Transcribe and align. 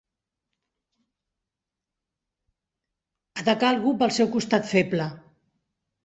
Atacar 3.41 3.69
algú 3.73 3.93
pel 3.99 4.15
seu 4.19 4.31
costat 4.37 4.65
feble. 4.71 5.07